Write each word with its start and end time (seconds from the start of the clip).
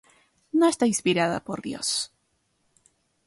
No 0.51 0.65
está 0.67 0.87
inspirada 0.87 1.43
por 1.43 1.61
Dios". 1.61 2.11